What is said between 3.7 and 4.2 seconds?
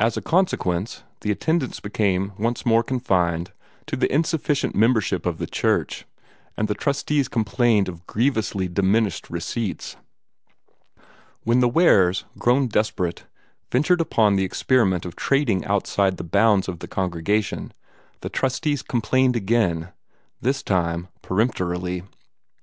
to the